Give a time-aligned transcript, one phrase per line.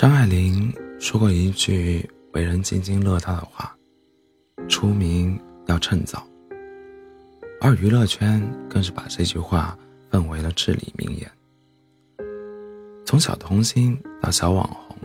[0.00, 3.76] 张爱玲说过一句为人津津乐道的话
[4.66, 6.26] ：“出名要趁早。”
[7.60, 9.78] 而娱乐圈更是把这句话
[10.10, 11.30] 奉为了至理名言。
[13.04, 14.96] 从小童星到小网红，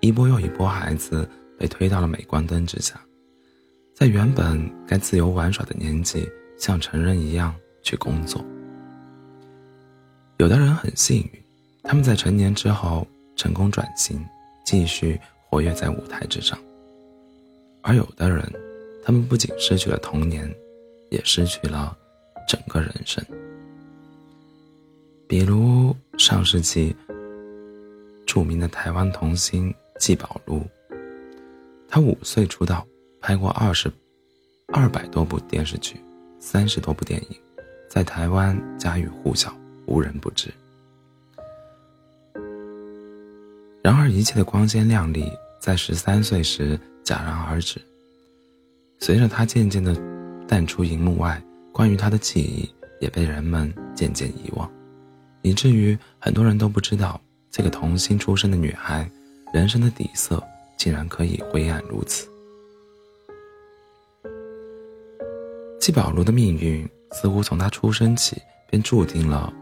[0.00, 3.00] 一波又一波孩子被推到了镁光灯之下，
[3.94, 6.28] 在原本该自由玩耍的年纪，
[6.58, 7.54] 像成人一样
[7.84, 8.44] 去工作。
[10.38, 11.40] 有的人很幸运，
[11.84, 13.06] 他们在成年之后
[13.42, 14.24] 成功转型，
[14.64, 15.20] 继续
[15.50, 16.56] 活跃在舞台之上；
[17.82, 18.48] 而有的人，
[19.04, 20.48] 他们不仅失去了童年，
[21.10, 21.98] 也失去了
[22.46, 23.20] 整个人生。
[25.26, 26.94] 比如上世纪
[28.24, 30.62] 著名的台湾童星纪宝如，
[31.88, 32.86] 他五岁出道，
[33.20, 33.90] 拍过二十
[34.68, 36.00] 二百多部电视剧，
[36.38, 37.36] 三十多部电影，
[37.90, 39.52] 在台湾家喻户晓。
[39.86, 40.48] 无人不知。
[43.82, 45.30] 然而，一切的光鲜亮丽
[45.60, 47.80] 在十三岁时戛然而止。
[49.00, 49.96] 随着他渐渐的
[50.46, 54.70] 淡出荧幕外，关于他的记忆也被人们渐渐遗忘，
[55.42, 59.10] 以至于很多人都不知道这个童星出身的女孩，
[59.52, 60.40] 人生的底色
[60.76, 62.28] 竟然可以灰暗如此。
[65.80, 69.52] 纪宝如的命运似乎从她出生起便注定了。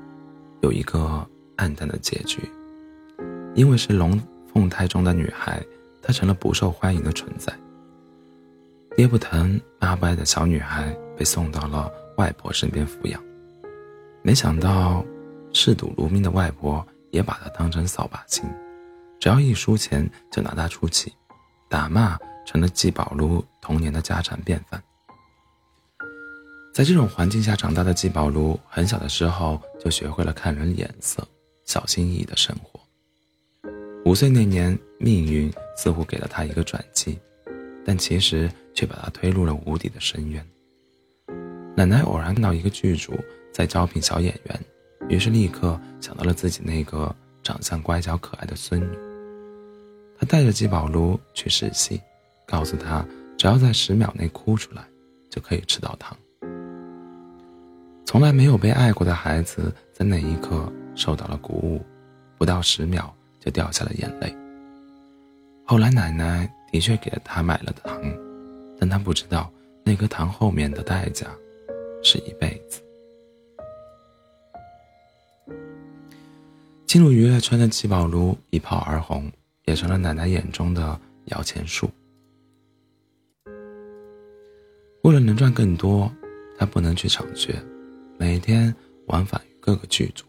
[0.61, 1.27] 有一个
[1.57, 2.39] 暗淡的结局，
[3.55, 4.21] 因为是龙
[4.53, 5.63] 凤胎中的女孩，
[6.03, 7.53] 她成了不受欢迎的存在。
[8.97, 13.23] 爹不疼妈不爱的小女孩被送到了外婆身边抚养，
[14.23, 15.05] 没想到
[15.53, 18.45] 嗜赌如命的外婆也把她当成扫把星，
[19.19, 21.13] 只要一输钱就拿她出气，
[21.69, 24.83] 打骂成了季宝如童年的家常便饭。
[26.73, 31.27] 在这种环境下长大的季宝如，很小的时候就学会了看人眼色，
[31.65, 32.80] 小心翼翼的生活。
[34.11, 37.17] 五岁那年，命运似乎给了他一个转机，
[37.85, 40.45] 但其实却把他推入了无底的深渊。
[41.77, 43.13] 奶奶偶然看到一个剧组
[43.53, 44.61] 在招聘小演员，
[45.09, 48.99] 于是立刻想到了自己那个长相乖巧可爱的孙女。
[50.19, 52.03] 她带着季宝如去试戏，
[52.49, 53.07] 告诉她，
[53.39, 54.83] 只要在十秒内哭出来，
[55.31, 56.19] 就可以吃到糖。
[58.05, 61.81] 从来没有被爱过的孩子，在那一刻受到了鼓舞，
[62.37, 64.33] 不到十秒就掉下了眼泪。
[65.65, 68.01] 后来奶奶的确给了他买了糖，
[68.79, 69.51] 但他不知道
[69.85, 71.27] 那颗糖后面的代价
[72.03, 72.81] 是一辈子。
[76.87, 79.31] 进入娱乐圈的季宝如一炮而红，
[79.65, 81.89] 也成了奶奶眼中的摇钱树。
[85.05, 86.13] 为了能赚更多，
[86.59, 87.55] 他不能去上学。
[88.19, 88.75] 每天
[89.07, 90.27] 往返于各个剧组，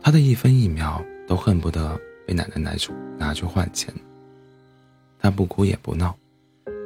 [0.00, 3.92] 他的一分一秒都恨不得被奶奶拿出拿去换钱。
[5.18, 6.14] 他不哭也不闹，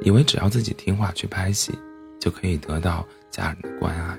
[0.01, 1.77] 以为只要自己听话去拍戏，
[2.19, 4.17] 就可以得到家人的关爱。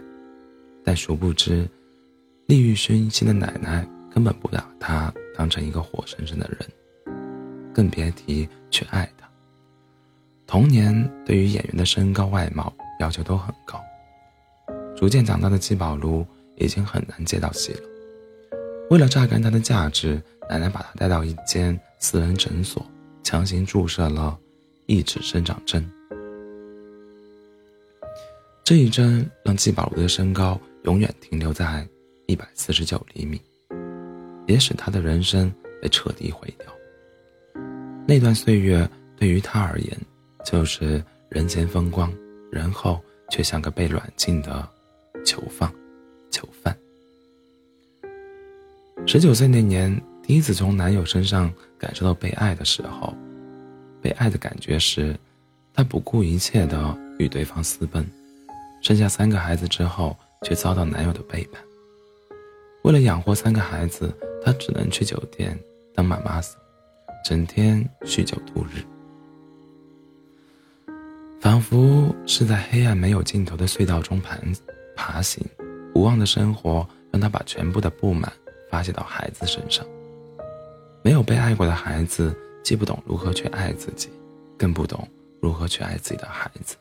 [0.85, 1.69] 但殊不知，
[2.47, 6.69] 利欲熏心的奶奶根本不把他当成一个活生生的人，
[7.73, 9.27] 更别提去爱他。
[10.47, 13.81] 童年对于演员的身高外貌要求都很高。
[14.97, 16.27] 逐渐长大的季宝如
[16.57, 17.90] 已经很难接到戏了。
[18.91, 22.85] 为了榨干他的价值，奶奶把他带到一间私人诊所，
[23.23, 24.37] 强行注射了
[24.87, 25.89] 抑制生长针。
[28.65, 31.87] 这一针让季宝如的身高永远停留在
[32.27, 33.41] 一百四十九厘米，
[34.49, 36.67] 也使她的人生被彻底毁掉。
[38.09, 39.97] 那段岁月对于她而言，
[40.45, 42.13] 就是人前风光，
[42.51, 44.69] 人后却像个被软禁的。
[45.25, 45.71] 囚犯，
[46.31, 46.77] 囚犯。
[49.07, 53.13] 十九岁那年，第一次从男友身上感受到被爱的时候，
[54.01, 55.17] 被爱的感觉是，
[55.75, 58.09] 她不顾一切的与对方私奔，
[58.81, 61.61] 生下三个孩子之后，却遭到男友的背叛。
[62.83, 64.15] 为了养活三个孩子，
[64.45, 65.59] 她只能去酒店
[65.93, 66.57] 当妈妈桑，
[67.25, 68.85] 整天酗酒度日，
[71.41, 74.41] 仿佛是在黑暗没有尽头的隧道中盘。
[74.95, 75.45] 爬行，
[75.95, 78.31] 无望的生活让他把全部的不满
[78.71, 79.85] 发泄到孩子身上。
[81.03, 84.09] 没有被爱过的孩子，既不懂如何去爱自己，
[84.57, 85.07] 更不懂
[85.41, 86.77] 如何去爱自己的孩子。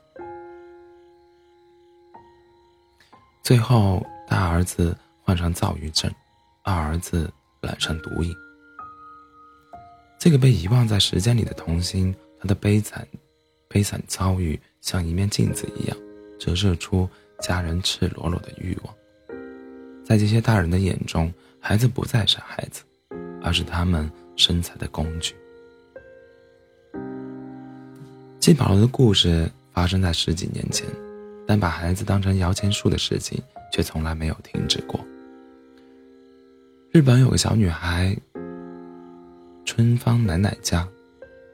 [3.44, 6.10] 最后，大儿子患上躁郁症，
[6.64, 7.32] 二儿子
[7.62, 8.34] 染上毒瘾。
[10.20, 13.08] 这个被遗忘在时间里的童星，他的悲惨、
[13.68, 15.98] 悲惨遭遇像一面镜子一样，
[16.40, 17.10] 折射出。
[17.42, 18.94] 家人赤裸裸的欲望，
[20.04, 22.84] 在这些大人的眼中，孩子不再是孩子，
[23.42, 25.36] 而是他们身材的工具。
[28.40, 30.88] 季宝罗的故事发生在十几年前，
[31.46, 33.42] 但把孩子当成摇钱树的事情
[33.72, 35.00] 却从来没有停止过。
[36.92, 38.16] 日本有个小女孩
[39.66, 40.88] 春芳奶奶家，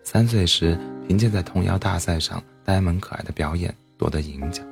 [0.04, 0.78] 三岁时
[1.08, 4.66] 凭借在童谣大赛上呆萌可爱的表演夺得银奖，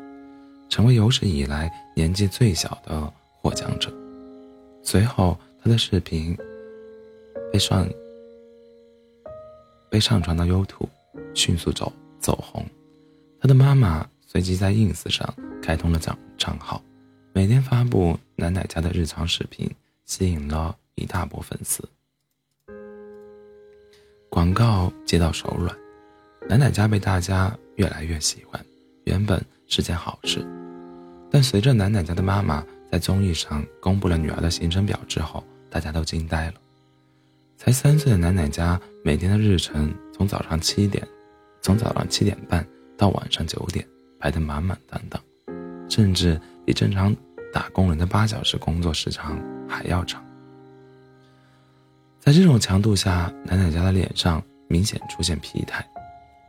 [0.69, 3.91] 成为有史以来年纪最小的获奖者。
[4.83, 6.37] 随后，他的视频
[7.51, 7.87] 被上
[9.89, 10.89] 被上传到 YouTube，
[11.33, 11.91] 迅速走。
[12.19, 12.65] 走红，
[13.41, 16.81] 他的妈妈随即在 ins 上开通了账账号，
[17.33, 19.69] 每天发布奶奶家的日常视频，
[20.05, 21.83] 吸引了一大波粉丝。
[24.29, 25.77] 广告接到手软，
[26.47, 28.65] 奶奶家被大家越来越喜欢，
[29.03, 30.47] 原本是件好事。
[31.29, 36.53] 但随着奶奶家的妈妈在综艺上公布了女儿的行程表之后，大家都惊呆了。
[37.57, 41.03] 才三岁的奶奶家每天的日程从早上七点。
[41.59, 42.63] 从早上七点半
[42.95, 43.83] 到晚上九点，
[44.19, 45.19] 排得满满当当，
[45.89, 47.15] 甚至比正常
[47.51, 50.23] 打工人的八小时工作时长还要长。
[52.19, 55.83] 在这种强度下，奶奶家的脸上明显出现疲态。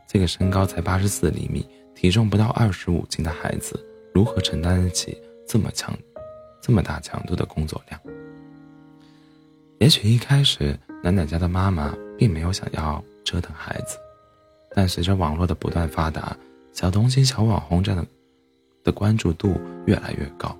[0.07, 3.83] 这个身高才八十四厘米、体重不到二十五斤的孩子，
[4.13, 5.97] 如何承担得起这么强、
[6.65, 8.01] 这么大强度的工作量？
[9.77, 13.99] 也许一开始，奶奶家的妈妈并没有想要折腾孩子。
[14.73, 16.35] 但随着网络的不断发达，
[16.73, 18.07] 小童星、小网红这样的
[18.83, 20.57] 的关注度越来越高。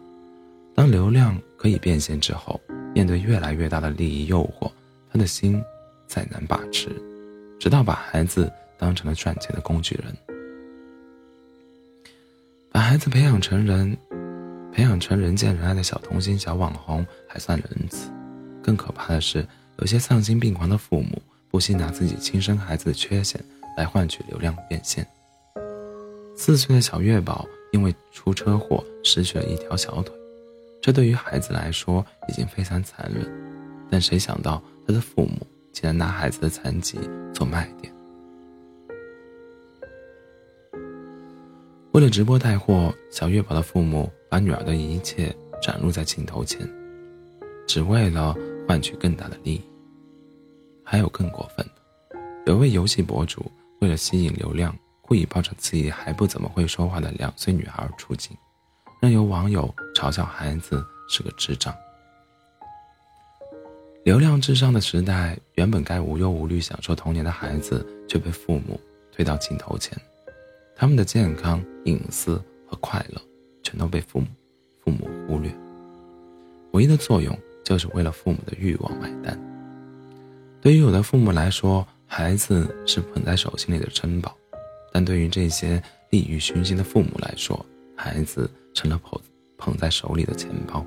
[0.76, 2.62] 当流量可以变现之后，
[2.94, 4.72] 面对越来越大的利益诱惑，
[5.12, 5.60] 他的心
[6.06, 6.88] 再难把持，
[7.60, 10.16] 直到把孩子当成了赚钱的工具人。
[12.72, 13.98] 把孩子培养成人，
[14.76, 18.12] 培养成人见人爱的小童星、小网红还算仁慈，
[18.62, 23.42] 更可怕的是，有些丧心病狂的父母不惜拿自己亲生孩子的缺陷。
[23.78, 25.06] 来换取流量变现。
[26.34, 30.16] 四岁的小月宝因为出车祸失去了一条小腿，
[30.82, 33.30] 这对于孩子来说已经非常残忍，
[33.90, 36.98] 但谁想到他的父母竟然拿孩子的残疾
[37.34, 37.94] 做卖点。
[41.92, 46.70] 为了直播带货，小月宝的父母把女儿的一切展露在镜头前，
[47.66, 48.36] 只为了
[48.68, 49.62] 换取更大的利益。
[50.84, 53.50] 还有更过分的，有位游戏博主。
[53.80, 58.36] 为了吸引流量，故意抱着自己还不怎么会说话的两岁女孩出镜，
[59.02, 61.74] 任由网友嘲笑孩子是个智障。
[64.04, 68.78] 流量至上的时代，原本该无忧无虑享受童年的孩子，却被父母
[69.14, 69.98] 推到镜头前，
[70.76, 72.36] 他们的健康、隐私
[72.68, 73.22] 和快乐，
[73.66, 74.28] 全都被父母
[74.84, 75.52] 父母忽略。
[76.74, 79.38] 唯一的作用，就是为了父母的欲望买单。
[80.62, 84.36] 对于有的父母来说，孩子是捧在手心里的珍宝，
[84.94, 85.82] 但对于这些
[86.12, 87.66] 利欲熏心的父母来说，
[87.96, 89.20] 孩子成了捧
[89.58, 90.86] 捧在手里的钱包。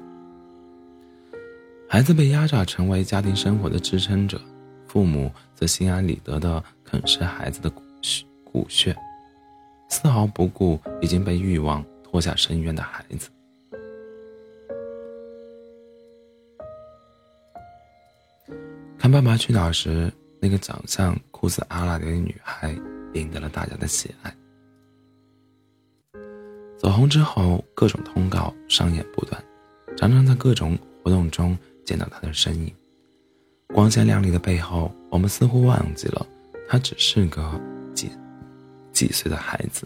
[1.88, 4.40] 孩子被压榨成为家庭生活的支撑者，
[4.86, 7.82] 父母则心安理得地啃食孩子的骨
[8.44, 8.94] 骨血，
[9.88, 13.28] 丝毫不顾已经被欲望拖下深渊的孩子。
[18.98, 20.12] 看《爸爸去哪儿》时。
[20.40, 22.72] 那个长相酷似阿拉蕾的女孩
[23.14, 24.32] 赢得了大家的喜爱。
[26.78, 29.44] 走红之后，各种通告上演不断，
[29.96, 32.72] 常常在各种活动中见到她的身影。
[33.74, 36.24] 光鲜亮丽的背后，我们似乎忘记了，
[36.68, 37.60] 她只是个
[37.92, 38.12] 几
[38.92, 39.84] 几岁的孩子。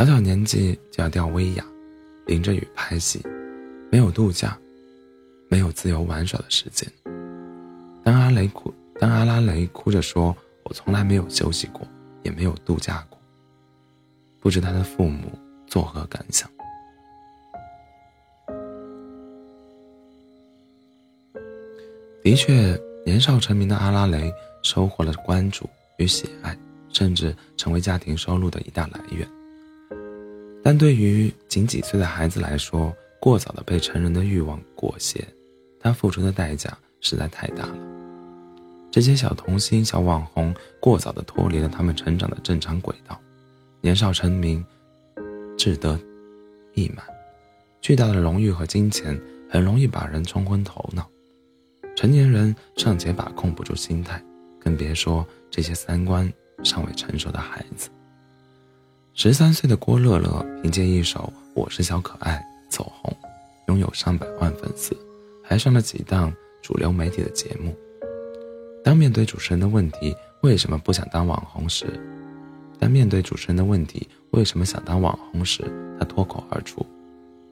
[0.00, 1.64] 小小年纪就要吊威亚，
[2.24, 3.22] 淋着雨拍戏，
[3.92, 4.58] 没有度假，
[5.50, 6.90] 没有自由玩耍的时间。
[8.02, 11.86] 当阿雷哭，当阿拉蕾哭着说：“我从来没有休息过，
[12.22, 13.18] 也没有度假过。”
[14.40, 16.50] 不知他的父母作何感想？
[22.22, 26.56] 的确，年少成名的阿拉蕾收获了关注与喜爱，
[26.88, 29.28] 甚至成为家庭收入的一大来源。
[30.62, 35.24] 但对于仅几岁的孩子来说，过早的被成人的欲望裹挟，
[35.80, 36.76] 他付出的代价。
[37.02, 37.78] 实在太大了。
[38.90, 43.18] 这些小童星、小网红过早的脱离了他们成长的正常轨道，
[43.80, 44.62] 年少成名，
[45.56, 45.98] 志得
[46.74, 47.02] 意满，
[47.80, 51.08] 巨大的荣誉和金钱很容易把人冲昏头脑。
[51.96, 54.22] 成年人尚且把控不住心态，
[54.58, 56.30] 更别说这些三观
[56.62, 57.88] 尚未成熟的孩子。
[59.12, 61.20] 十三岁的郭乐乐凭借一首
[61.54, 62.36] 《我是小可爱》
[62.72, 63.14] 走红，
[63.66, 64.96] 拥有上百万粉丝，
[65.42, 66.32] 还上了几档。
[66.62, 67.74] 主流媒体的节目，
[68.84, 71.86] 当面对主持人的问题为什么不想当网红时，
[72.78, 75.64] 当面对主持人的问题为什么想当网红时，
[75.98, 76.84] 他脱口而出：“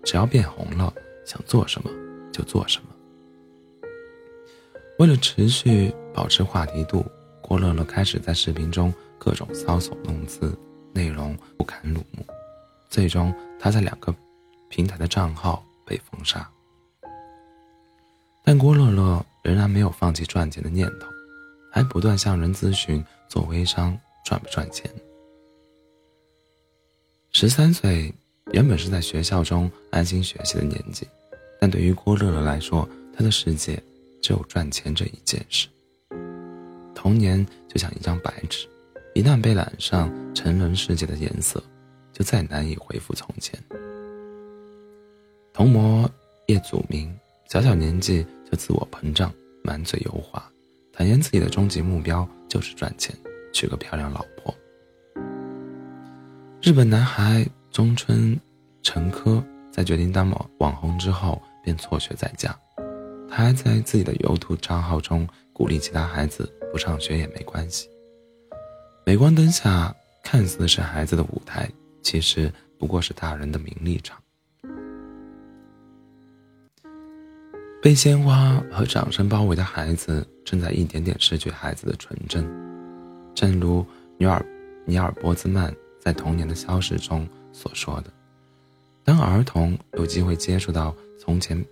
[0.05, 0.93] 只要变红了，
[1.25, 1.91] 想做什么
[2.31, 2.89] 就做什么。”
[5.01, 7.05] 为了持续保持话题度，
[7.41, 10.55] 郭乐乐开始在视频中各种搔首弄姿，
[10.93, 12.25] 内容不堪入目。
[12.89, 14.15] 最终，他在两个
[14.69, 16.49] 平台的账号被封杀。
[18.45, 21.07] 但郭乐乐仍然没有放弃赚钱的念头，
[21.73, 24.91] 还不断向人咨询做微商赚不赚钱。
[27.33, 28.13] 十三岁，
[28.53, 31.07] 原本是在学校中安心学习的年纪，
[31.61, 33.83] 但对于郭乐乐来说，他的世界。
[34.21, 35.69] 只有赚钱这一件事。
[36.93, 38.69] 童年就像一张白纸，
[39.19, 41.61] 一旦被染上成人世界的颜色，
[42.13, 43.61] 就再难以恢复从前。
[45.53, 46.09] 童模
[46.47, 47.13] 叶祖明
[47.49, 49.35] 小小年纪就自我膨胀，
[49.65, 50.41] 满嘴油滑，
[50.93, 53.13] 坦言自己的终极目标就是赚钱，
[53.53, 54.55] 娶个漂亮老婆。
[56.63, 58.39] 日本男孩中村
[58.85, 62.57] 成科在决定当网网红之后，便辍学在家。
[63.29, 67.91] 他还在自己的 YouTube 账号中鼓励其他孩子不上学也没关系。
[69.09, 71.67] 镁光灯下看似是孩子的舞台，
[72.03, 74.21] 其实不过是大人的名利场。
[77.81, 82.47] 被鲜花和掌声包围的孩子，正在一点点失去孩子的纯真。
[83.35, 83.83] 正如
[84.19, 84.45] 尼尔
[84.85, 88.13] 尼尔波兹曼在《童年的消逝》中所说的
[89.03, 91.65] ：“当儿童有机会接触到从前。”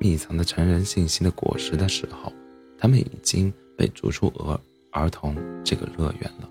[0.00, 2.32] 密藏的成人信息的果实的时候，
[2.78, 4.58] 他们已经被逐出儿
[4.90, 6.48] 儿童这个乐园了。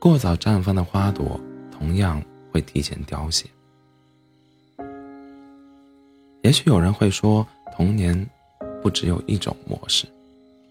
[0.00, 1.38] 过早绽放的花朵，
[1.70, 3.44] 同样会提前凋谢。
[6.40, 8.26] 也许有人会说，童年
[8.80, 10.06] 不只有一种模式，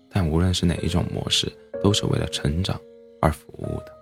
[0.10, 1.48] 但无论是哪一种模式，
[1.84, 2.82] 都是为了成长
[3.22, 3.94] 而服务的。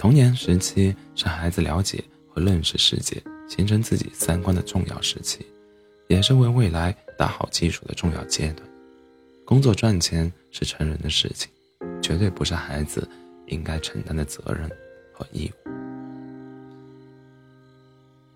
[0.00, 5.46] 童年时期是孩子了解和认识世界、形成自己三观的重要时期。
[6.08, 8.68] 也是为未来打好基础的重要阶段。
[9.44, 11.48] 工作赚钱是成人的事情，
[12.02, 13.06] 绝对不是孩子
[13.48, 14.70] 应该承担的责任
[15.12, 15.54] 和义务。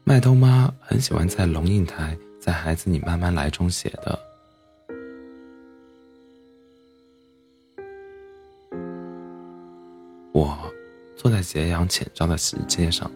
[0.04, 4.18] 麦兜妈很喜欢在龙应台在《孩子你慢慢来》中写的
[10.34, 10.58] ：“我
[11.16, 13.10] 坐在斜阳浅照的石阶上，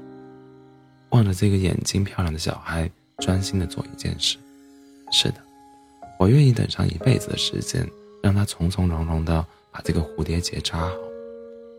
[1.10, 2.88] 望着这个眼睛漂亮的小孩，
[3.18, 4.38] 专心的做一件事。”
[5.10, 5.36] 是的，
[6.18, 7.84] 我愿意等上一辈子的时间，
[8.22, 10.92] 让他从从容容的把这个蝴蝶结扎好，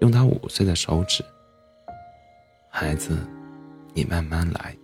[0.01, 1.23] 用他五岁的手指。
[2.69, 3.17] 孩子，
[3.93, 4.77] 你慢慢来，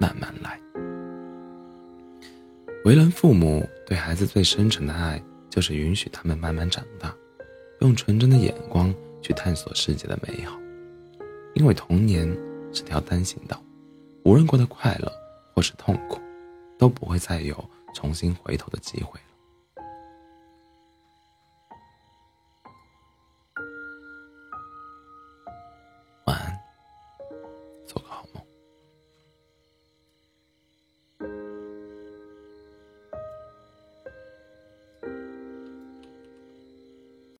[0.00, 0.58] 慢慢来。
[2.84, 7.14] 为人父母，对孩子最深沉的爱，就是允许他们慢慢长大，
[7.80, 10.58] 用纯真的眼光去探索世界的美好。
[11.54, 12.26] 因为童年
[12.72, 13.62] 是条单行道，
[14.24, 15.12] 无论过得快乐
[15.54, 16.20] 或是痛苦。
[16.78, 17.62] 都不会再有
[17.92, 19.20] 重新回头的机会。